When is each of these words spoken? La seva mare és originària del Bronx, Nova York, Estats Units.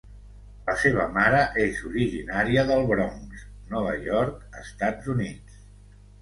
La 0.67 0.73
seva 0.83 1.03
mare 1.17 1.41
és 1.63 1.81
originària 1.89 2.63
del 2.71 2.81
Bronx, 2.93 3.45
Nova 3.75 3.93
York, 4.07 4.41
Estats 4.63 5.13
Units. 5.17 5.61